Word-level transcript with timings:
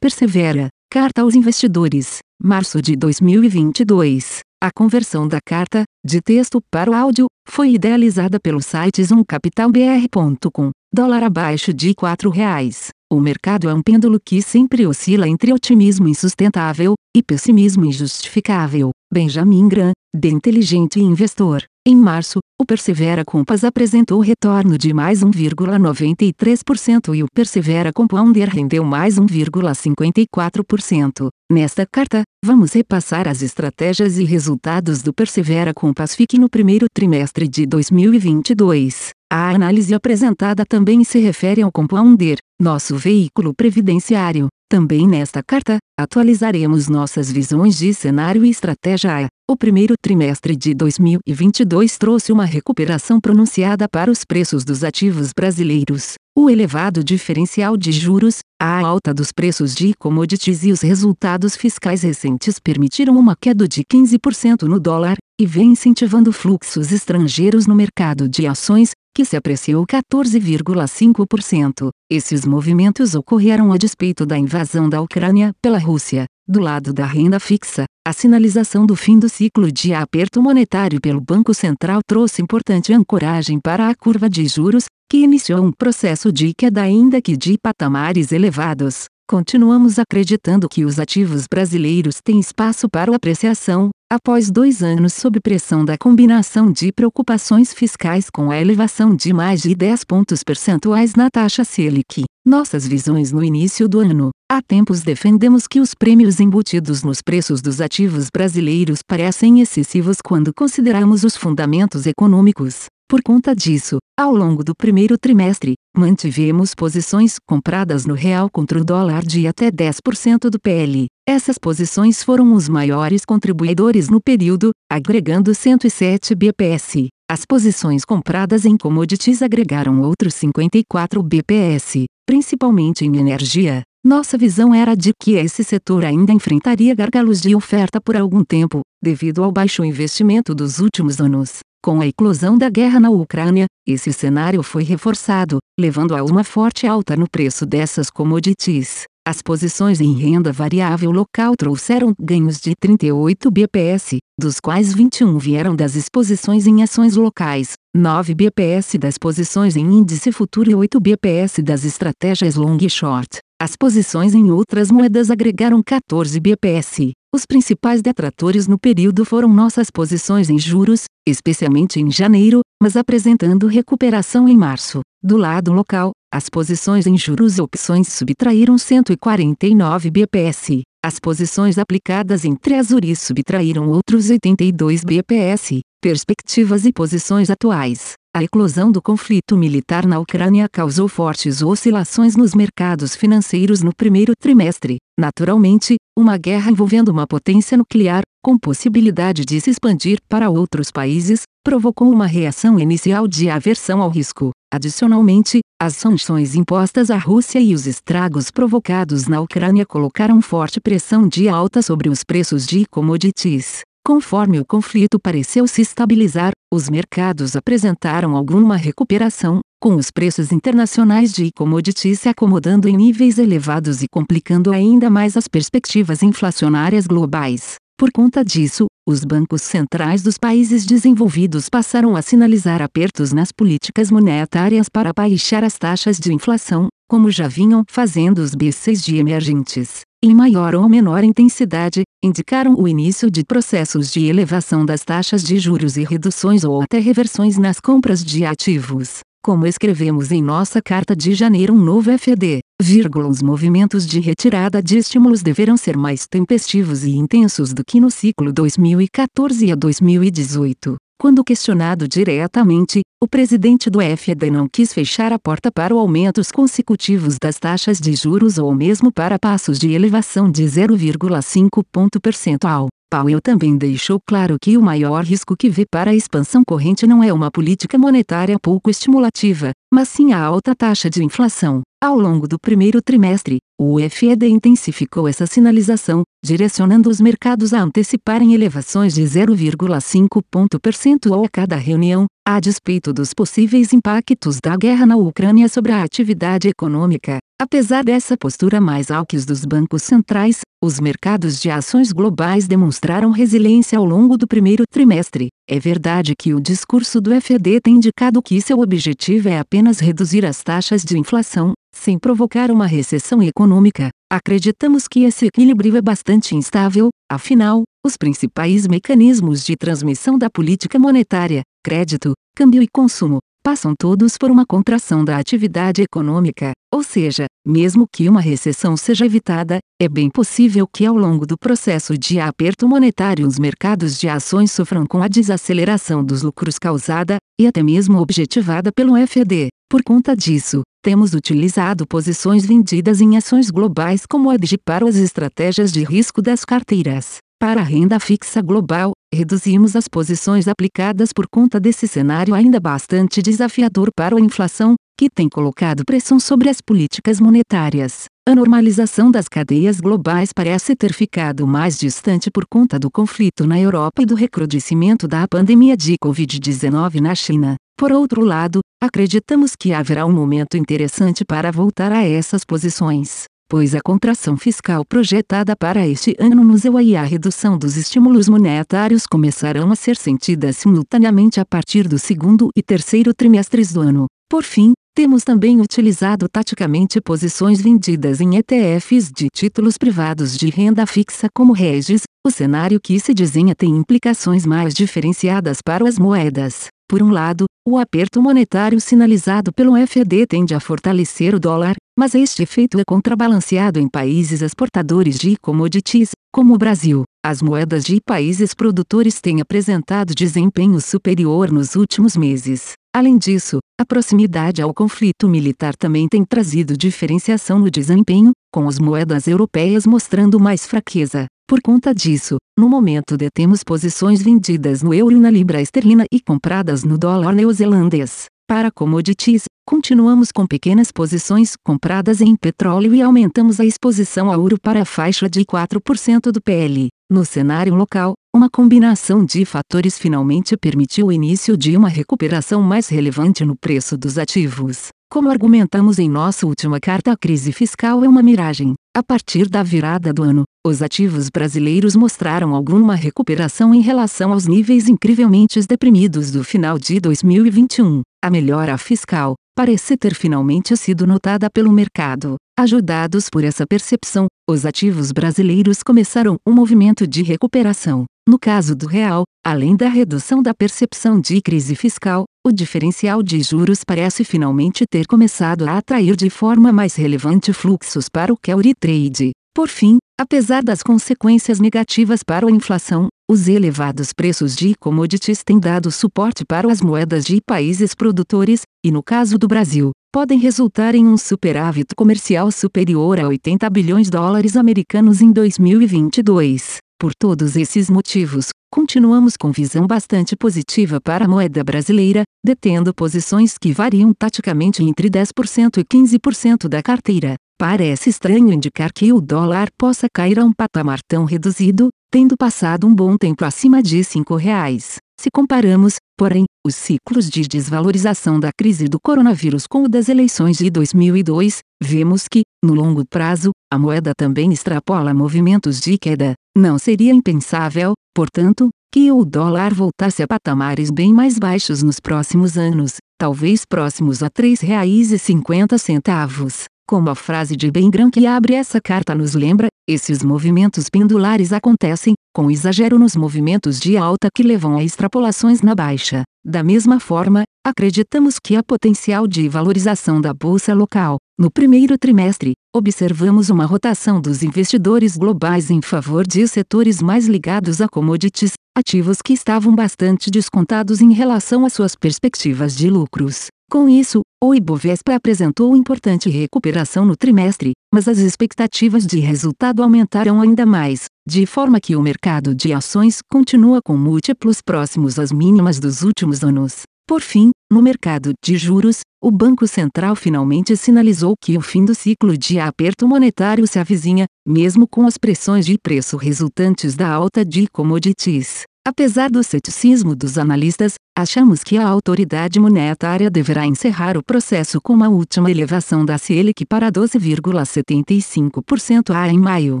Persevera. 0.00 0.68
Carta 0.88 1.22
aos 1.22 1.34
investidores. 1.34 2.18
Março 2.40 2.80
de 2.80 2.94
2022. 2.94 4.40
A 4.62 4.70
conversão 4.72 5.26
da 5.26 5.40
carta, 5.44 5.82
de 6.06 6.20
texto 6.20 6.60
para 6.70 6.88
o 6.88 6.94
áudio, 6.94 7.26
foi 7.48 7.72
idealizada 7.72 8.38
pelo 8.38 8.62
site 8.62 9.02
zoomcapitalbr.com. 9.02 10.70
Dólar 10.94 11.24
abaixo 11.24 11.74
de 11.74 11.88
R$ 11.88 11.94
4,00. 11.94 12.90
O 13.12 13.20
mercado 13.20 13.68
é 13.68 13.74
um 13.74 13.82
pêndulo 13.82 14.20
que 14.24 14.40
sempre 14.40 14.86
oscila 14.86 15.28
entre 15.28 15.52
otimismo 15.52 16.06
insustentável 16.06 16.94
e 17.16 17.20
pessimismo 17.20 17.84
injustificável. 17.84 18.90
Benjamin 19.12 19.68
Graham, 19.68 19.92
de 20.14 20.28
Inteligente 20.28 21.00
Investor. 21.00 21.64
Em 21.86 21.96
março, 21.96 22.40
o 22.60 22.66
Persevera 22.66 23.24
Compass 23.24 23.62
apresentou 23.64 24.20
retorno 24.20 24.76
de 24.76 24.92
mais 24.92 25.24
1,93% 25.24 27.14
e 27.14 27.22
o 27.22 27.26
Persevera 27.32 27.92
Compounder 27.92 28.48
rendeu 28.48 28.82
mais 28.84 29.16
1,54%. 29.18 31.28
Nesta 31.50 31.86
carta, 31.86 32.22
vamos 32.44 32.72
repassar 32.72 33.28
as 33.28 33.42
estratégias 33.42 34.18
e 34.18 34.24
resultados 34.24 35.02
do 35.02 35.14
Persevera 35.14 35.72
Compass 35.72 36.14
FIC 36.14 36.38
no 36.38 36.48
primeiro 36.48 36.86
trimestre 36.92 37.48
de 37.48 37.66
2022. 37.66 39.17
A 39.30 39.50
análise 39.50 39.92
apresentada 39.92 40.64
também 40.64 41.04
se 41.04 41.18
refere 41.18 41.60
ao 41.60 41.70
Compounder, 41.70 42.38
nosso 42.58 42.96
veículo 42.96 43.52
previdenciário. 43.54 44.48
Também 44.70 45.06
nesta 45.06 45.42
carta, 45.42 45.76
atualizaremos 46.00 46.88
nossas 46.88 47.30
visões 47.30 47.76
de 47.76 47.92
cenário 47.92 48.42
e 48.42 48.48
estratégia. 48.48 49.26
O 49.50 49.54
primeiro 49.54 49.94
trimestre 50.00 50.56
de 50.56 50.72
2022 50.72 51.98
trouxe 51.98 52.32
uma 52.32 52.46
recuperação 52.46 53.20
pronunciada 53.20 53.86
para 53.86 54.10
os 54.10 54.24
preços 54.24 54.64
dos 54.64 54.82
ativos 54.82 55.32
brasileiros. 55.36 56.14
O 56.34 56.48
elevado 56.48 57.04
diferencial 57.04 57.76
de 57.76 57.92
juros, 57.92 58.38
a 58.58 58.80
alta 58.80 59.12
dos 59.12 59.30
preços 59.30 59.74
de 59.74 59.92
commodities 59.98 60.64
e 60.64 60.72
os 60.72 60.80
resultados 60.80 61.54
fiscais 61.54 62.02
recentes 62.02 62.58
permitiram 62.58 63.14
uma 63.14 63.36
queda 63.36 63.68
de 63.68 63.82
15% 63.84 64.62
no 64.62 64.80
dólar, 64.80 65.16
e 65.40 65.46
vem 65.46 65.70
incentivando 65.70 66.32
fluxos 66.32 66.90
estrangeiros 66.90 67.66
no 67.66 67.74
mercado 67.74 68.28
de 68.28 68.46
ações, 68.46 68.90
que 69.18 69.24
se 69.24 69.36
apreciou 69.36 69.84
14,5%. 69.84 71.90
Esses 72.08 72.46
movimentos 72.46 73.16
ocorreram 73.16 73.72
a 73.72 73.76
despeito 73.76 74.24
da 74.24 74.38
invasão 74.38 74.88
da 74.88 75.02
Ucrânia 75.02 75.52
pela 75.60 75.76
Rússia. 75.76 76.26
Do 76.46 76.60
lado 76.60 76.92
da 76.92 77.04
renda 77.04 77.40
fixa, 77.40 77.84
a 78.06 78.12
sinalização 78.12 78.86
do 78.86 78.94
fim 78.94 79.18
do 79.18 79.28
ciclo 79.28 79.72
de 79.72 79.92
aperto 79.92 80.40
monetário 80.40 81.00
pelo 81.00 81.20
Banco 81.20 81.52
Central 81.52 81.98
trouxe 82.06 82.40
importante 82.40 82.92
ancoragem 82.92 83.58
para 83.58 83.88
a 83.88 83.94
curva 83.96 84.30
de 84.30 84.46
juros, 84.46 84.84
que 85.10 85.16
iniciou 85.16 85.64
um 85.64 85.72
processo 85.72 86.30
de 86.30 86.52
queda 86.56 86.82
ainda 86.82 87.20
que 87.20 87.36
de 87.36 87.58
patamares 87.60 88.30
elevados. 88.30 89.06
Continuamos 89.30 89.98
acreditando 89.98 90.70
que 90.70 90.86
os 90.86 90.98
ativos 90.98 91.44
brasileiros 91.46 92.18
têm 92.24 92.40
espaço 92.40 92.88
para 92.88 93.14
apreciação, 93.14 93.90
após 94.10 94.50
dois 94.50 94.82
anos 94.82 95.12
sob 95.12 95.38
pressão 95.38 95.84
da 95.84 95.98
combinação 95.98 96.72
de 96.72 96.90
preocupações 96.90 97.74
fiscais 97.74 98.30
com 98.30 98.50
a 98.50 98.58
elevação 98.58 99.14
de 99.14 99.34
mais 99.34 99.60
de 99.60 99.74
10 99.74 100.04
pontos 100.04 100.42
percentuais 100.42 101.14
na 101.14 101.28
taxa 101.28 101.62
Selic. 101.62 102.24
Nossas 102.42 102.88
visões 102.88 103.30
no 103.30 103.44
início 103.44 103.86
do 103.86 104.00
ano. 104.00 104.30
Há 104.50 104.62
tempos 104.62 105.02
defendemos 105.02 105.66
que 105.66 105.78
os 105.78 105.92
prêmios 105.94 106.40
embutidos 106.40 107.02
nos 107.02 107.20
preços 107.20 107.60
dos 107.60 107.82
ativos 107.82 108.28
brasileiros 108.32 109.00
parecem 109.06 109.60
excessivos 109.60 110.22
quando 110.24 110.54
consideramos 110.54 111.22
os 111.22 111.36
fundamentos 111.36 112.06
econômicos. 112.06 112.86
Por 113.08 113.22
conta 113.22 113.56
disso, 113.56 113.96
ao 114.20 114.34
longo 114.34 114.62
do 114.62 114.74
primeiro 114.76 115.16
trimestre, 115.16 115.72
mantivemos 115.96 116.74
posições 116.74 117.36
compradas 117.48 118.04
no 118.04 118.12
real 118.12 118.50
contra 118.50 118.78
o 118.78 118.84
dólar 118.84 119.24
de 119.24 119.46
até 119.46 119.70
10% 119.70 120.50
do 120.50 120.60
PL. 120.60 121.06
Essas 121.26 121.56
posições 121.56 122.22
foram 122.22 122.52
os 122.52 122.68
maiores 122.68 123.24
contribuidores 123.24 124.10
no 124.10 124.20
período, 124.20 124.72
agregando 124.92 125.54
107 125.54 126.34
BPS. 126.34 127.08
As 127.30 127.46
posições 127.46 128.04
compradas 128.04 128.66
em 128.66 128.76
commodities 128.76 129.40
agregaram 129.40 130.02
outros 130.02 130.34
54 130.34 131.22
BPS, 131.22 132.04
principalmente 132.26 133.06
em 133.06 133.16
energia. 133.16 133.80
Nossa 134.04 134.36
visão 134.36 134.74
era 134.74 134.94
de 134.94 135.12
que 135.18 135.32
esse 135.32 135.64
setor 135.64 136.04
ainda 136.04 136.30
enfrentaria 136.30 136.94
gargalos 136.94 137.40
de 137.40 137.56
oferta 137.56 138.02
por 138.02 138.18
algum 138.18 138.44
tempo, 138.44 138.82
devido 139.02 139.42
ao 139.42 139.50
baixo 139.50 139.82
investimento 139.82 140.54
dos 140.54 140.78
últimos 140.78 141.20
anos. 141.20 141.60
Com 141.80 142.00
a 142.00 142.06
eclosão 142.08 142.58
da 142.58 142.68
guerra 142.68 142.98
na 142.98 143.08
Ucrânia, 143.08 143.66
esse 143.86 144.12
cenário 144.12 144.62
foi 144.64 144.82
reforçado, 144.82 145.58
levando 145.78 146.16
a 146.16 146.24
uma 146.24 146.42
forte 146.42 146.88
alta 146.88 147.16
no 147.16 147.30
preço 147.30 147.64
dessas 147.64 148.10
commodities. 148.10 149.04
As 149.24 149.40
posições 149.40 150.00
em 150.00 150.12
renda 150.14 150.50
variável 150.52 151.12
local 151.12 151.54
trouxeram 151.56 152.14
ganhos 152.18 152.58
de 152.58 152.72
38 152.74 153.48
bps, 153.50 154.16
dos 154.40 154.58
quais 154.58 154.92
21 154.92 155.38
vieram 155.38 155.76
das 155.76 155.94
exposições 155.94 156.66
em 156.66 156.82
ações 156.82 157.14
locais, 157.14 157.74
9 157.94 158.34
bps 158.34 158.98
das 158.98 159.16
posições 159.16 159.76
em 159.76 159.84
índice 159.84 160.32
futuro 160.32 160.70
e 160.70 160.74
8 160.74 160.98
bps 160.98 161.62
das 161.62 161.84
estratégias 161.84 162.56
long 162.56 162.76
e 162.80 162.90
short. 162.90 163.38
As 163.60 163.74
posições 163.74 164.34
em 164.34 164.52
outras 164.52 164.88
moedas 164.88 165.32
agregaram 165.32 165.82
14 165.82 166.38
bps. 166.38 167.10
Os 167.34 167.44
principais 167.44 168.00
detratores 168.00 168.68
no 168.68 168.78
período 168.78 169.24
foram 169.24 169.52
nossas 169.52 169.90
posições 169.90 170.48
em 170.48 170.56
juros, 170.56 171.06
especialmente 171.28 171.98
em 171.98 172.08
janeiro, 172.08 172.60
mas 172.80 172.96
apresentando 172.96 173.66
recuperação 173.66 174.48
em 174.48 174.56
março. 174.56 175.00
Do 175.20 175.36
lado 175.36 175.72
local, 175.72 176.12
as 176.32 176.48
posições 176.48 177.04
em 177.04 177.18
juros 177.18 177.58
e 177.58 177.60
opções 177.60 178.06
subtraíram 178.12 178.78
149 178.78 180.08
bps. 180.08 180.82
As 181.04 181.18
posições 181.18 181.78
aplicadas 181.78 182.44
em 182.44 182.54
treasuries 182.54 183.20
subtraíram 183.20 183.88
outros 183.88 184.30
82 184.30 185.02
bps. 185.02 185.80
Perspectivas 186.00 186.86
e 186.86 186.92
posições 186.92 187.50
atuais. 187.50 188.12
A 188.32 188.44
eclosão 188.44 188.92
do 188.92 189.02
conflito 189.02 189.56
militar 189.56 190.06
na 190.06 190.20
Ucrânia 190.20 190.68
causou 190.70 191.08
fortes 191.08 191.60
oscilações 191.60 192.36
nos 192.36 192.54
mercados 192.54 193.16
financeiros 193.16 193.82
no 193.82 193.92
primeiro 193.92 194.32
trimestre. 194.38 194.98
Naturalmente, 195.18 195.96
uma 196.16 196.36
guerra 196.36 196.70
envolvendo 196.70 197.08
uma 197.08 197.26
potência 197.26 197.76
nuclear, 197.76 198.22
com 198.40 198.56
possibilidade 198.56 199.44
de 199.44 199.60
se 199.60 199.70
expandir 199.70 200.20
para 200.28 200.48
outros 200.48 200.92
países, 200.92 201.42
provocou 201.64 202.12
uma 202.12 202.26
reação 202.28 202.78
inicial 202.78 203.26
de 203.26 203.50
aversão 203.50 204.00
ao 204.00 204.08
risco. 204.08 204.52
Adicionalmente, 204.72 205.58
as 205.82 205.96
sanções 205.96 206.54
impostas 206.54 207.10
à 207.10 207.18
Rússia 207.18 207.58
e 207.58 207.74
os 207.74 207.88
estragos 207.88 208.52
provocados 208.52 209.26
na 209.26 209.40
Ucrânia 209.40 209.84
colocaram 209.84 210.40
forte 210.40 210.80
pressão 210.80 211.26
de 211.26 211.48
alta 211.48 211.82
sobre 211.82 212.08
os 212.08 212.22
preços 212.22 212.64
de 212.68 212.86
commodities. 212.86 213.82
Conforme 214.08 214.58
o 214.58 214.64
conflito 214.64 215.20
pareceu 215.20 215.66
se 215.66 215.82
estabilizar, 215.82 216.52
os 216.72 216.88
mercados 216.88 217.54
apresentaram 217.54 218.34
alguma 218.38 218.74
recuperação, 218.74 219.60
com 219.78 219.96
os 219.96 220.10
preços 220.10 220.50
internacionais 220.50 221.30
de 221.30 221.50
commodities 221.54 222.20
se 222.20 222.26
acomodando 222.26 222.88
em 222.88 222.96
níveis 222.96 223.36
elevados 223.36 224.02
e 224.02 224.06
complicando 224.10 224.72
ainda 224.72 225.10
mais 225.10 225.36
as 225.36 225.46
perspectivas 225.46 226.22
inflacionárias 226.22 227.06
globais. 227.06 227.74
Por 227.98 228.10
conta 228.10 228.42
disso, 228.42 228.86
os 229.06 229.26
bancos 229.26 229.60
centrais 229.60 230.22
dos 230.22 230.38
países 230.38 230.86
desenvolvidos 230.86 231.68
passaram 231.68 232.16
a 232.16 232.22
sinalizar 232.22 232.80
apertos 232.80 233.34
nas 233.34 233.52
políticas 233.52 234.10
monetárias 234.10 234.88
para 234.88 235.12
baixar 235.12 235.62
as 235.62 235.76
taxas 235.76 236.18
de 236.18 236.32
inflação, 236.32 236.88
como 237.08 237.30
já 237.30 237.48
vinham 237.48 237.82
fazendo 237.88 238.38
os 238.38 238.54
B6 238.54 239.02
de 239.02 239.16
emergentes 239.16 240.02
em 240.20 240.34
maior 240.34 240.74
ou 240.74 240.88
menor 240.88 241.22
intensidade, 241.22 242.02
indicaram 242.24 242.74
o 242.74 242.88
início 242.88 243.30
de 243.30 243.44
processos 243.44 244.10
de 244.10 244.26
elevação 244.26 244.84
das 244.84 245.04
taxas 245.04 245.44
de 245.44 245.60
juros 245.60 245.96
e 245.96 246.02
reduções 246.02 246.64
ou 246.64 246.82
até 246.82 246.98
reversões 246.98 247.56
nas 247.56 247.78
compras 247.78 248.24
de 248.24 248.44
ativos. 248.44 249.20
Como 249.44 249.64
escrevemos 249.64 250.32
em 250.32 250.42
nossa 250.42 250.82
carta 250.82 251.14
de 251.14 251.34
janeiro 251.34 251.72
um 251.72 251.78
novo 251.78 252.10
FED, 252.18 252.58
vírgula, 252.82 253.28
os 253.28 253.40
movimentos 253.40 254.04
de 254.04 254.18
retirada 254.18 254.82
de 254.82 254.98
estímulos 254.98 255.40
deverão 255.40 255.76
ser 255.76 255.96
mais 255.96 256.26
tempestivos 256.26 257.04
e 257.04 257.10
intensos 257.10 257.72
do 257.72 257.84
que 257.84 258.00
no 258.00 258.10
ciclo 258.10 258.52
2014 258.52 259.70
a 259.70 259.76
2018. 259.76 260.96
Quando 261.20 261.42
questionado 261.42 262.06
diretamente, 262.06 263.00
o 263.20 263.26
presidente 263.26 263.90
do 263.90 263.98
FED 264.00 264.52
não 264.52 264.68
quis 264.68 264.92
fechar 264.92 265.32
a 265.32 265.38
porta 265.38 265.68
para 265.68 265.92
aumentos 265.92 266.52
consecutivos 266.52 267.38
das 267.42 267.58
taxas 267.58 267.98
de 267.98 268.14
juros 268.14 268.56
ou 268.56 268.72
mesmo 268.72 269.10
para 269.10 269.36
passos 269.36 269.80
de 269.80 269.92
elevação 269.92 270.48
de 270.48 270.62
0,5 270.62 271.82
ponto 271.90 272.20
percentual. 272.20 272.86
Powell 273.10 273.40
também 273.40 273.74
deixou 273.74 274.20
claro 274.20 274.58
que 274.60 274.76
o 274.76 274.82
maior 274.82 275.24
risco 275.24 275.56
que 275.56 275.70
vê 275.70 275.86
para 275.90 276.10
a 276.10 276.14
expansão 276.14 276.62
corrente 276.62 277.06
não 277.06 277.24
é 277.24 277.32
uma 277.32 277.50
política 277.50 277.96
monetária 277.96 278.58
pouco 278.58 278.90
estimulativa, 278.90 279.72
mas 279.90 280.10
sim 280.10 280.32
a 280.32 280.38
alta 280.42 280.74
taxa 280.74 281.08
de 281.08 281.24
inflação. 281.24 281.80
Ao 282.04 282.18
longo 282.18 282.46
do 282.46 282.58
primeiro 282.58 283.00
trimestre, 283.00 283.60
o 283.80 283.98
FED 283.98 284.46
intensificou 284.46 285.26
essa 285.26 285.46
sinalização, 285.46 286.22
direcionando 286.44 287.08
os 287.08 287.18
mercados 287.18 287.72
a 287.72 287.80
anteciparem 287.80 288.52
elevações 288.52 289.14
de 289.14 289.22
0,5 289.22 290.42
ponto 290.50 290.78
percentual 290.78 291.44
a 291.44 291.48
cada 291.48 291.76
reunião, 291.76 292.26
a 292.46 292.60
despeito 292.60 293.10
dos 293.10 293.32
possíveis 293.32 293.94
impactos 293.94 294.58
da 294.62 294.76
guerra 294.76 295.06
na 295.06 295.16
Ucrânia 295.16 295.66
sobre 295.68 295.92
a 295.92 296.02
atividade 296.02 296.68
econômica. 296.68 297.38
Apesar 297.60 298.04
dessa 298.04 298.36
postura 298.36 298.80
mais 298.80 299.10
alques 299.10 299.44
dos 299.44 299.64
bancos 299.64 300.04
centrais, 300.04 300.60
os 300.80 301.00
mercados 301.00 301.60
de 301.60 301.68
ações 301.68 302.12
globais 302.12 302.68
demonstraram 302.68 303.32
resiliência 303.32 303.98
ao 303.98 304.04
longo 304.04 304.38
do 304.38 304.46
primeiro 304.46 304.84
trimestre. 304.88 305.48
É 305.68 305.76
verdade 305.80 306.36
que 306.38 306.54
o 306.54 306.60
discurso 306.60 307.20
do 307.20 307.32
FED 307.40 307.80
tem 307.80 307.96
indicado 307.96 308.40
que 308.40 308.60
seu 308.60 308.78
objetivo 308.78 309.48
é 309.48 309.58
apenas 309.58 309.98
reduzir 309.98 310.46
as 310.46 310.62
taxas 310.62 311.02
de 311.02 311.18
inflação, 311.18 311.72
sem 311.92 312.16
provocar 312.16 312.70
uma 312.70 312.86
recessão 312.86 313.42
econômica. 313.42 314.10
Acreditamos 314.30 315.08
que 315.08 315.24
esse 315.24 315.46
equilíbrio 315.46 315.96
é 315.96 316.00
bastante 316.00 316.54
instável, 316.54 317.08
afinal, 317.28 317.82
os 318.06 318.16
principais 318.16 318.86
mecanismos 318.86 319.64
de 319.64 319.74
transmissão 319.74 320.38
da 320.38 320.48
política 320.48 320.96
monetária, 320.96 321.62
crédito, 321.84 322.34
câmbio 322.54 322.82
e 322.82 322.86
consumo, 322.86 323.40
passam 323.68 323.92
todos 323.94 324.38
por 324.38 324.50
uma 324.50 324.64
contração 324.64 325.22
da 325.22 325.36
atividade 325.36 326.00
econômica, 326.00 326.72
ou 326.90 327.02
seja, 327.02 327.44
mesmo 327.66 328.06
que 328.10 328.26
uma 328.26 328.40
recessão 328.40 328.96
seja 328.96 329.26
evitada, 329.26 329.78
é 330.00 330.08
bem 330.08 330.30
possível 330.30 330.88
que 330.90 331.04
ao 331.04 331.14
longo 331.14 331.46
do 331.46 331.54
processo 331.58 332.16
de 332.16 332.40
aperto 332.40 332.88
monetário 332.88 333.46
os 333.46 333.58
mercados 333.58 334.18
de 334.18 334.26
ações 334.26 334.72
sofram 334.72 335.04
com 335.04 335.22
a 335.22 335.28
desaceleração 335.28 336.24
dos 336.24 336.40
lucros 336.40 336.78
causada, 336.78 337.36
e 337.60 337.66
até 337.66 337.82
mesmo 337.82 338.18
objetivada 338.18 338.90
pelo 338.90 339.14
FED. 339.26 339.68
Por 339.86 340.02
conta 340.02 340.34
disso, 340.34 340.80
temos 341.04 341.34
utilizado 341.34 342.06
posições 342.06 342.64
vendidas 342.64 343.20
em 343.20 343.36
ações 343.36 343.68
globais 343.68 344.24
como 344.24 344.50
hedge 344.50 344.78
para 344.82 345.06
as 345.06 345.16
estratégias 345.16 345.92
de 345.92 346.02
risco 346.04 346.40
das 346.40 346.64
carteiras. 346.64 347.36
Para 347.60 347.82
a 347.82 347.84
renda 347.84 348.18
fixa 348.18 348.62
global, 348.62 349.12
reduzimos 349.34 349.94
as 349.94 350.08
posições 350.08 350.66
aplicadas 350.66 351.32
por 351.32 351.46
conta 351.48 351.78
desse 351.78 352.08
cenário 352.08 352.54
ainda 352.54 352.80
bastante 352.80 353.42
desafiador 353.42 354.10
para 354.14 354.36
a 354.36 354.40
inflação, 354.40 354.94
que 355.18 355.28
tem 355.28 355.48
colocado 355.48 356.04
pressão 356.04 356.40
sobre 356.40 356.68
as 356.68 356.80
políticas 356.80 357.40
monetárias. 357.40 358.24
A 358.48 358.54
normalização 358.54 359.30
das 359.30 359.46
cadeias 359.46 360.00
globais 360.00 360.52
parece 360.52 360.96
ter 360.96 361.12
ficado 361.12 361.66
mais 361.66 361.98
distante 361.98 362.50
por 362.50 362.64
conta 362.66 362.98
do 362.98 363.10
conflito 363.10 363.66
na 363.66 363.78
Europa 363.78 364.22
e 364.22 364.26
do 364.26 364.34
recrudescimento 364.34 365.28
da 365.28 365.46
pandemia 365.46 365.96
de 365.96 366.16
Covid-19 366.24 367.20
na 367.20 367.34
China. 367.34 367.76
Por 367.98 368.12
outro 368.12 368.42
lado, 368.42 368.80
acreditamos 369.02 369.72
que 369.78 369.92
haverá 369.92 370.24
um 370.24 370.32
momento 370.32 370.76
interessante 370.76 371.44
para 371.44 371.70
voltar 371.70 372.12
a 372.12 372.24
essas 372.24 372.64
posições 372.64 373.46
pois 373.68 373.94
a 373.94 374.00
contração 374.00 374.56
fiscal 374.56 375.04
projetada 375.04 375.76
para 375.76 376.08
este 376.08 376.34
ano 376.38 376.64
no 376.64 376.76
ZEUA 376.76 377.02
e 377.02 377.14
a 377.14 377.22
redução 377.22 377.76
dos 377.76 377.96
estímulos 377.96 378.48
monetários 378.48 379.26
começarão 379.26 379.92
a 379.92 379.96
ser 379.96 380.16
sentidas 380.16 380.78
simultaneamente 380.78 381.60
a 381.60 381.66
partir 381.66 382.08
do 382.08 382.18
segundo 382.18 382.70
e 382.74 382.82
terceiro 382.82 383.34
trimestres 383.34 383.92
do 383.92 384.00
ano. 384.00 384.26
Por 384.48 384.64
fim, 384.64 384.94
temos 385.14 385.44
também 385.44 385.80
utilizado 385.80 386.48
taticamente 386.48 387.20
posições 387.20 387.82
vendidas 387.82 388.40
em 388.40 388.56
ETFs 388.56 389.30
de 389.30 389.48
títulos 389.52 389.98
privados 389.98 390.56
de 390.56 390.70
renda 390.70 391.04
fixa 391.06 391.48
como 391.52 391.74
REGIS. 391.74 392.22
O 392.46 392.50
cenário 392.50 392.98
que 392.98 393.20
se 393.20 393.34
desenha 393.34 393.74
tem 393.74 393.90
implicações 393.90 394.64
mais 394.64 394.94
diferenciadas 394.94 395.82
para 395.82 396.08
as 396.08 396.18
moedas. 396.18 396.86
Por 397.06 397.22
um 397.22 397.30
lado, 397.30 397.66
o 397.90 397.96
aperto 397.96 398.42
monetário 398.42 399.00
sinalizado 399.00 399.72
pelo 399.72 399.96
FED 400.06 400.46
tende 400.46 400.74
a 400.74 400.80
fortalecer 400.80 401.54
o 401.54 401.58
dólar, 401.58 401.96
mas 402.18 402.34
este 402.34 402.62
efeito 402.62 403.00
é 403.00 403.02
contrabalanceado 403.02 403.98
em 403.98 404.06
países 404.06 404.60
exportadores 404.60 405.38
de 405.38 405.56
commodities, 405.56 406.32
como 406.52 406.74
o 406.74 406.78
Brasil. 406.78 407.22
As 407.42 407.62
moedas 407.62 408.04
de 408.04 408.20
países 408.20 408.74
produtores 408.74 409.40
têm 409.40 409.62
apresentado 409.62 410.34
desempenho 410.34 411.00
superior 411.00 411.72
nos 411.72 411.96
últimos 411.96 412.36
meses. 412.36 412.92
Além 413.16 413.38
disso, 413.38 413.78
a 413.98 414.04
proximidade 414.04 414.82
ao 414.82 414.92
conflito 414.92 415.48
militar 415.48 415.96
também 415.96 416.28
tem 416.28 416.44
trazido 416.44 416.94
diferenciação 416.94 417.78
no 417.78 417.90
desempenho, 417.90 418.52
com 418.70 418.86
as 418.86 418.98
moedas 418.98 419.48
europeias 419.48 420.06
mostrando 420.06 420.60
mais 420.60 420.86
fraqueza. 420.86 421.46
Por 421.68 421.82
conta 421.82 422.14
disso, 422.14 422.56
no 422.78 422.88
momento 422.88 423.36
detemos 423.36 423.84
posições 423.84 424.40
vendidas 424.40 425.02
no 425.02 425.12
euro 425.12 425.36
e 425.36 425.38
na 425.38 425.50
libra 425.50 425.82
esterlina 425.82 426.24
e 426.32 426.40
compradas 426.40 427.04
no 427.04 427.18
dólar 427.18 427.54
neozelandês. 427.54 428.46
Para 428.66 428.90
commodities, 428.90 429.64
continuamos 429.86 430.50
com 430.50 430.66
pequenas 430.66 431.12
posições 431.12 431.76
compradas 431.84 432.40
em 432.40 432.56
petróleo 432.56 433.14
e 433.14 433.20
aumentamos 433.20 433.80
a 433.80 433.84
exposição 433.84 434.50
ao 434.50 434.58
ouro 434.58 434.80
para 434.80 435.02
a 435.02 435.04
faixa 435.04 435.46
de 435.46 435.62
4% 435.62 436.50
do 436.50 436.62
PL. 436.62 437.08
No 437.30 437.44
cenário 437.44 437.94
local, 437.94 438.32
uma 438.56 438.70
combinação 438.70 439.44
de 439.44 439.66
fatores 439.66 440.18
finalmente 440.18 440.74
permitiu 440.74 441.26
o 441.26 441.32
início 441.32 441.76
de 441.76 441.94
uma 441.98 442.08
recuperação 442.08 442.80
mais 442.80 443.08
relevante 443.08 443.62
no 443.62 443.76
preço 443.76 444.16
dos 444.16 444.38
ativos. 444.38 445.08
Como 445.30 445.50
argumentamos 445.50 446.18
em 446.18 446.26
nossa 446.26 446.66
última 446.66 446.98
carta, 446.98 447.32
a 447.32 447.36
crise 447.36 447.70
fiscal 447.70 448.24
é 448.24 448.28
uma 448.28 448.42
miragem. 448.42 448.94
A 449.14 449.22
partir 449.22 449.68
da 449.68 449.82
virada 449.82 450.32
do 450.32 450.42
ano, 450.42 450.64
os 450.86 451.02
ativos 451.02 451.50
brasileiros 451.50 452.16
mostraram 452.16 452.74
alguma 452.74 453.14
recuperação 453.14 453.94
em 453.94 454.00
relação 454.00 454.54
aos 454.54 454.66
níveis 454.66 455.06
incrivelmente 455.06 455.78
deprimidos 455.86 456.50
do 456.50 456.64
final 456.64 456.98
de 456.98 457.20
2021. 457.20 458.22
A 458.42 458.48
melhora 458.48 458.96
fiscal 458.96 459.54
parece 459.76 460.16
ter 460.16 460.34
finalmente 460.34 460.96
sido 460.96 461.26
notada 461.26 461.68
pelo 461.68 461.92
mercado. 461.92 462.56
Ajudados 462.78 463.50
por 463.50 463.64
essa 463.64 463.86
percepção, 463.86 464.46
os 464.66 464.86
ativos 464.86 465.30
brasileiros 465.30 466.02
começaram 466.02 466.56
um 466.66 466.72
movimento 466.72 467.26
de 467.26 467.42
recuperação. 467.42 468.24
No 468.48 468.58
caso 468.58 468.96
do 468.96 469.06
real, 469.06 469.44
além 469.62 469.94
da 469.94 470.08
redução 470.08 470.62
da 470.62 470.72
percepção 470.72 471.38
de 471.38 471.60
crise 471.60 471.94
fiscal, 471.94 472.44
o 472.68 472.72
diferencial 472.72 473.42
de 473.42 473.62
juros 473.62 474.04
parece 474.04 474.44
finalmente 474.44 475.04
ter 475.10 475.26
começado 475.26 475.88
a 475.88 475.96
atrair 475.96 476.36
de 476.36 476.50
forma 476.50 476.92
mais 476.92 477.14
relevante 477.14 477.72
fluxos 477.72 478.28
para 478.28 478.52
o 478.52 478.58
carry 478.60 478.94
trade. 478.94 479.52
Por 479.74 479.88
fim, 479.88 480.18
apesar 480.38 480.82
das 480.82 481.02
consequências 481.02 481.80
negativas 481.80 482.42
para 482.42 482.66
a 482.66 482.70
inflação, 482.70 483.28
os 483.50 483.68
elevados 483.68 484.34
preços 484.34 484.76
de 484.76 484.94
commodities 485.00 485.62
têm 485.64 485.80
dado 485.80 486.10
suporte 486.10 486.62
para 486.64 486.92
as 486.92 487.00
moedas 487.00 487.44
de 487.44 487.58
países 487.66 488.14
produtores, 488.14 488.82
e 489.02 489.10
no 489.10 489.22
caso 489.22 489.56
do 489.56 489.66
Brasil, 489.66 490.10
podem 490.30 490.58
resultar 490.58 491.14
em 491.14 491.26
um 491.26 491.38
superávit 491.38 492.14
comercial 492.14 492.70
superior 492.70 493.40
a 493.40 493.48
80 493.48 493.88
bilhões 493.88 494.26
de 494.26 494.32
dólares 494.32 494.76
americanos 494.76 495.40
em 495.40 495.50
2022. 495.50 496.98
Por 497.18 497.32
todos 497.34 497.76
esses 497.76 498.10
motivos, 498.10 498.68
continuamos 498.90 499.56
com 499.56 499.70
visão 499.70 500.06
bastante 500.06 500.56
positiva 500.56 501.20
para 501.20 501.44
a 501.44 501.48
moeda 501.48 501.84
brasileira, 501.84 502.42
detendo 502.64 503.14
posições 503.14 503.76
que 503.78 503.92
variam 503.92 504.32
taticamente 504.32 505.02
entre 505.02 505.30
10% 505.30 505.98
e 505.98 506.04
15% 506.04 506.88
da 506.88 507.02
carteira. 507.02 507.56
Parece 507.78 508.28
estranho 508.28 508.72
indicar 508.72 509.12
que 509.12 509.32
o 509.32 509.40
dólar 509.40 509.88
possa 509.96 510.26
cair 510.34 510.58
a 510.58 510.64
um 510.64 510.72
patamar 510.72 511.20
tão 511.28 511.44
reduzido, 511.44 512.08
tendo 512.30 512.56
passado 512.56 513.06
um 513.06 513.14
bom 513.14 513.36
tempo 513.36 513.64
acima 513.64 514.02
de 514.02 514.16
R$ 514.16 514.24
5,00. 514.24 515.18
Se 515.40 515.50
comparamos, 515.52 516.16
porém, 516.36 516.64
os 516.84 516.96
ciclos 516.96 517.48
de 517.48 517.62
desvalorização 517.62 518.58
da 518.58 518.70
crise 518.76 519.06
do 519.06 519.20
coronavírus 519.20 519.86
com 519.86 520.02
o 520.02 520.08
das 520.08 520.28
eleições 520.28 520.76
de 520.78 520.90
2002, 520.90 521.78
vemos 522.02 522.46
que, 522.50 522.62
no 522.84 522.94
longo 522.94 523.24
prazo, 523.24 523.70
a 523.92 523.98
moeda 523.98 524.32
também 524.36 524.72
extrapola 524.72 525.34
movimentos 525.34 526.00
de 526.00 526.18
queda. 526.18 526.54
Não 526.76 526.98
seria 526.98 527.32
impensável, 527.32 528.14
portanto, 528.34 528.88
que 529.12 529.32
o 529.32 529.44
dólar 529.44 529.94
voltasse 529.94 530.42
a 530.42 530.46
patamares 530.46 531.10
bem 531.10 531.32
mais 531.32 531.58
baixos 531.58 532.02
nos 532.02 532.20
próximos 532.20 532.76
anos, 532.76 533.16
talvez 533.38 533.84
próximos 533.84 534.42
a 534.42 534.46
R$ 534.46 534.76
3,50. 534.76 536.88
Como 537.08 537.30
a 537.30 537.34
frase 537.34 537.74
de 537.74 537.90
Bengram 537.90 538.30
que 538.30 538.46
abre 538.46 538.74
essa 538.74 539.00
carta 539.00 539.34
nos 539.34 539.54
lembra, 539.54 539.88
esses 540.06 540.42
movimentos 540.42 541.08
pendulares 541.08 541.72
acontecem, 541.72 542.34
com 542.54 542.70
exagero 542.70 543.18
nos 543.18 543.34
movimentos 543.34 543.98
de 543.98 544.18
alta 544.18 544.50
que 544.54 544.62
levam 544.62 544.94
a 544.94 545.02
extrapolações 545.02 545.80
na 545.80 545.94
baixa. 545.94 546.42
Da 546.62 546.82
mesma 546.82 547.18
forma, 547.18 547.62
acreditamos 547.82 548.58
que 548.62 548.76
há 548.76 548.82
potencial 548.82 549.46
de 549.46 549.66
valorização 549.70 550.38
da 550.38 550.52
bolsa 550.52 550.92
local. 550.92 551.38
No 551.58 551.70
primeiro 551.70 552.18
trimestre, 552.18 552.74
observamos 552.94 553.70
uma 553.70 553.86
rotação 553.86 554.38
dos 554.38 554.62
investidores 554.62 555.34
globais 555.34 555.90
em 555.90 556.02
favor 556.02 556.46
de 556.46 556.68
setores 556.68 557.22
mais 557.22 557.48
ligados 557.48 558.02
a 558.02 558.06
commodities, 558.06 558.74
ativos 558.94 559.40
que 559.40 559.54
estavam 559.54 559.94
bastante 559.94 560.50
descontados 560.50 561.22
em 561.22 561.32
relação 561.32 561.86
às 561.86 561.94
suas 561.94 562.14
perspectivas 562.14 562.94
de 562.94 563.08
lucros. 563.08 563.68
Com 563.90 564.06
isso, 564.06 564.42
o 564.62 564.74
Ibovespa 564.74 565.34
apresentou 565.34 565.96
importante 565.96 566.50
recuperação 566.50 567.24
no 567.24 567.34
trimestre, 567.34 567.92
mas 568.12 568.28
as 568.28 568.36
expectativas 568.36 569.26
de 569.26 569.38
resultado 569.38 570.02
aumentaram 570.02 570.60
ainda 570.60 570.84
mais, 570.84 571.24
de 571.48 571.64
forma 571.64 571.98
que 571.98 572.14
o 572.14 572.20
mercado 572.20 572.74
de 572.74 572.92
ações 572.92 573.38
continua 573.50 574.02
com 574.04 574.14
múltiplos 574.14 574.82
próximos 574.82 575.38
às 575.38 575.50
mínimas 575.50 575.98
dos 575.98 576.20
últimos 576.20 576.62
anos. 576.62 577.04
Por 577.26 577.40
fim, 577.40 577.70
no 577.90 578.02
mercado 578.02 578.52
de 578.62 578.76
juros, 578.76 579.20
o 579.42 579.50
Banco 579.50 579.86
Central 579.86 580.36
finalmente 580.36 580.94
sinalizou 580.94 581.54
que 581.58 581.78
o 581.78 581.80
fim 581.80 582.04
do 582.04 582.14
ciclo 582.14 582.58
de 582.58 582.78
aperto 582.78 583.26
monetário 583.26 583.86
se 583.86 583.98
avizinha, 583.98 584.44
mesmo 584.66 585.08
com 585.08 585.26
as 585.26 585.38
pressões 585.38 585.86
de 585.86 585.96
preço 586.02 586.36
resultantes 586.36 587.14
da 587.14 587.28
alta 587.30 587.64
de 587.64 587.86
commodities. 587.88 588.84
Apesar 589.06 589.50
do 589.50 589.62
ceticismo 589.62 590.34
dos 590.36 590.58
analistas, 590.58 591.14
achamos 591.36 591.82
que 591.82 591.96
a 591.96 592.06
autoridade 592.06 592.78
monetária 592.78 593.50
deverá 593.50 593.86
encerrar 593.86 594.36
o 594.36 594.42
processo 594.42 595.00
com 595.00 595.14
uma 595.14 595.28
última 595.28 595.70
elevação 595.70 596.24
da 596.24 596.36
Selic 596.36 596.84
para 596.84 597.10
12,75% 597.10 599.34
a 599.34 599.48
em 599.48 599.58
maio. 599.58 600.00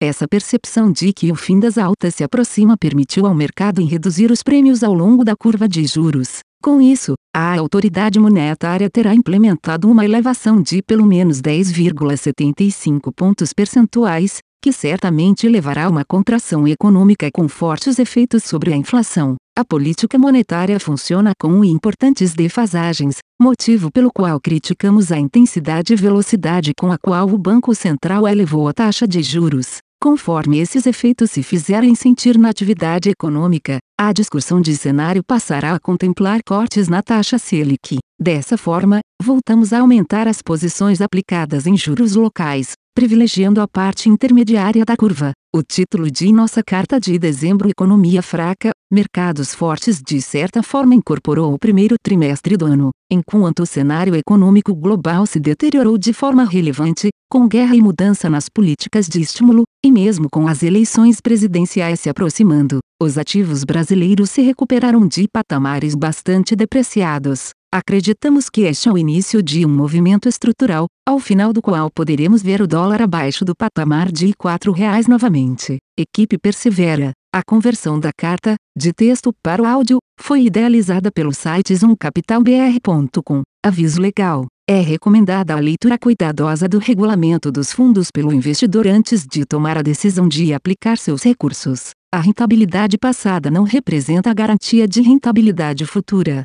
Essa 0.00 0.28
percepção 0.28 0.92
de 0.92 1.12
que 1.12 1.32
o 1.32 1.34
fim 1.34 1.58
das 1.58 1.76
altas 1.76 2.14
se 2.14 2.24
aproxima 2.24 2.76
permitiu 2.78 3.26
ao 3.26 3.34
mercado 3.34 3.80
em 3.80 3.86
reduzir 3.86 4.30
os 4.30 4.42
prêmios 4.42 4.82
ao 4.82 4.94
longo 4.94 5.24
da 5.24 5.36
curva 5.36 5.68
de 5.68 5.84
juros. 5.84 6.38
Com 6.62 6.80
isso, 6.80 7.14
a 7.34 7.56
autoridade 7.56 8.18
monetária 8.18 8.90
terá 8.90 9.14
implementado 9.14 9.88
uma 9.88 10.04
elevação 10.04 10.60
de 10.60 10.82
pelo 10.82 11.06
menos 11.06 11.40
10,75 11.40 13.12
pontos 13.14 13.52
percentuais, 13.52 14.38
que 14.62 14.72
certamente 14.72 15.48
levará 15.48 15.84
a 15.84 15.88
uma 15.88 16.04
contração 16.04 16.66
econômica 16.66 17.28
com 17.32 17.48
fortes 17.48 17.98
efeitos 17.98 18.44
sobre 18.44 18.72
a 18.72 18.76
inflação. 18.76 19.36
A 19.56 19.64
política 19.64 20.18
monetária 20.18 20.78
funciona 20.78 21.32
com 21.40 21.64
importantes 21.64 22.34
defasagens, 22.34 23.18
motivo 23.40 23.90
pelo 23.90 24.10
qual 24.12 24.40
criticamos 24.40 25.10
a 25.10 25.18
intensidade 25.18 25.92
e 25.92 25.96
velocidade 25.96 26.72
com 26.78 26.92
a 26.92 26.98
qual 26.98 27.28
o 27.28 27.38
Banco 27.38 27.74
Central 27.74 28.26
elevou 28.26 28.68
a 28.68 28.72
taxa 28.72 29.06
de 29.06 29.22
juros. 29.22 29.78
Conforme 30.00 30.60
esses 30.60 30.86
efeitos 30.86 31.32
se 31.32 31.42
fizerem 31.42 31.92
sentir 31.96 32.38
na 32.38 32.50
atividade 32.50 33.10
econômica, 33.10 33.78
a 33.98 34.12
discussão 34.12 34.60
de 34.60 34.76
cenário 34.76 35.24
passará 35.24 35.74
a 35.74 35.80
contemplar 35.80 36.38
cortes 36.46 36.86
na 36.88 37.02
taxa 37.02 37.36
Selic. 37.36 37.98
Dessa 38.16 38.56
forma, 38.56 39.00
voltamos 39.20 39.72
a 39.72 39.80
aumentar 39.80 40.28
as 40.28 40.40
posições 40.40 41.00
aplicadas 41.00 41.66
em 41.66 41.76
juros 41.76 42.14
locais, 42.14 42.74
privilegiando 42.98 43.60
a 43.60 43.68
parte 43.68 44.08
intermediária 44.08 44.84
da 44.84 44.96
curva. 44.96 45.30
O 45.54 45.62
título 45.62 46.10
de 46.10 46.32
nossa 46.32 46.64
carta 46.64 46.98
de 46.98 47.16
dezembro 47.16 47.70
Economia 47.70 48.20
Fraca, 48.20 48.72
Mercados 48.92 49.54
Fortes 49.54 50.02
de 50.04 50.20
certa 50.20 50.64
forma 50.64 50.96
incorporou 50.96 51.54
o 51.54 51.58
primeiro 51.60 51.94
trimestre 52.02 52.56
do 52.56 52.66
ano, 52.66 52.90
enquanto 53.08 53.60
o 53.60 53.66
cenário 53.66 54.16
econômico 54.16 54.74
global 54.74 55.26
se 55.26 55.38
deteriorou 55.38 55.96
de 55.96 56.12
forma 56.12 56.44
relevante, 56.44 57.10
com 57.30 57.46
guerra 57.46 57.76
e 57.76 57.80
mudança 57.80 58.28
nas 58.28 58.48
políticas 58.48 59.06
de 59.06 59.20
estímulo, 59.20 59.62
e 59.86 59.92
mesmo 59.92 60.26
com 60.28 60.48
as 60.48 60.64
eleições 60.64 61.20
presidenciais 61.20 62.00
se 62.00 62.08
aproximando, 62.08 62.80
os 63.00 63.16
ativos 63.16 63.62
brasileiros 63.62 64.28
se 64.28 64.42
recuperaram 64.42 65.06
de 65.06 65.28
patamares 65.32 65.94
bastante 65.94 66.56
depreciados. 66.56 67.50
Acreditamos 67.70 68.48
que 68.48 68.62
este 68.62 68.88
é 68.88 68.92
o 68.92 68.96
início 68.96 69.42
de 69.42 69.66
um 69.66 69.68
movimento 69.68 70.26
estrutural, 70.26 70.86
ao 71.06 71.18
final 71.18 71.52
do 71.52 71.60
qual 71.60 71.90
poderemos 71.90 72.42
ver 72.42 72.62
o 72.62 72.66
dólar 72.66 73.02
abaixo 73.02 73.44
do 73.44 73.54
patamar 73.54 74.10
de 74.10 74.28
R$ 74.28 74.34
4,00 74.42 75.06
novamente. 75.06 75.76
Equipe 75.98 76.38
persevera. 76.38 77.12
A 77.30 77.42
conversão 77.46 78.00
da 78.00 78.10
carta, 78.10 78.54
de 78.74 78.90
texto 78.94 79.34
para 79.42 79.62
o 79.62 79.66
áudio, 79.66 79.98
foi 80.18 80.46
idealizada 80.46 81.10
pelo 81.12 81.34
site 81.34 81.76
zoomcapitalbr.com. 81.76 83.42
Aviso 83.62 84.00
legal. 84.00 84.46
É 84.66 84.80
recomendada 84.80 85.54
a 85.54 85.60
leitura 85.60 85.98
cuidadosa 85.98 86.66
do 86.66 86.78
regulamento 86.78 87.52
dos 87.52 87.70
fundos 87.70 88.10
pelo 88.10 88.32
investidor 88.32 88.86
antes 88.86 89.26
de 89.26 89.44
tomar 89.44 89.76
a 89.76 89.82
decisão 89.82 90.26
de 90.26 90.54
aplicar 90.54 90.96
seus 90.96 91.22
recursos. 91.22 91.90
A 92.10 92.18
rentabilidade 92.18 92.96
passada 92.96 93.50
não 93.50 93.64
representa 93.64 94.30
a 94.30 94.34
garantia 94.34 94.88
de 94.88 95.02
rentabilidade 95.02 95.84
futura. 95.84 96.44